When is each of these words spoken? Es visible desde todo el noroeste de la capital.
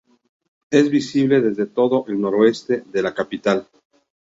Es 0.71 0.89
visible 0.89 1.41
desde 1.41 1.67
todo 1.67 2.05
el 2.07 2.19
noroeste 2.19 2.81
de 2.87 3.03
la 3.03 3.13
capital. 3.13 3.69